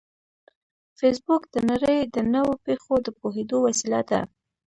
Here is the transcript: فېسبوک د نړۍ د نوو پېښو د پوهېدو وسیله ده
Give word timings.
فېسبوک 0.99 1.43
د 1.53 1.55
نړۍ 1.69 1.97
د 2.15 2.17
نوو 2.33 2.53
پېښو 2.65 2.95
د 3.05 3.07
پوهېدو 3.19 3.57
وسیله 3.67 4.01
ده 4.09 4.19